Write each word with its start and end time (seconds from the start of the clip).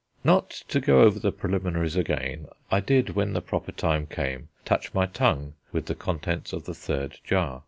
Not 0.23 0.49
to 0.69 0.79
go 0.79 1.01
over 1.01 1.19
the 1.19 1.31
preliminaries 1.31 1.95
again, 1.95 2.47
I 2.71 2.79
did, 2.79 3.11
when 3.11 3.33
the 3.33 3.39
proper 3.41 3.71
time 3.71 4.07
came, 4.07 4.47
touch 4.65 4.95
my 4.95 5.05
tongue 5.05 5.53
with 5.71 5.85
the 5.85 5.93
contents 5.93 6.53
of 6.53 6.65
the 6.65 6.73
third 6.73 7.19
jar. 7.23 7.59